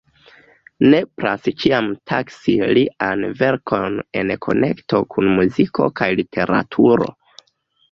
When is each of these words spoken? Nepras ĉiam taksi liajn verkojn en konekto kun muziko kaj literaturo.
Nepras 0.93 1.43
ĉiam 1.63 1.89
taksi 2.11 2.55
liajn 2.79 3.27
verkojn 3.43 4.01
en 4.23 4.33
konekto 4.49 5.05
kun 5.15 5.31
muziko 5.37 5.93
kaj 6.03 6.11
literaturo. 6.25 7.13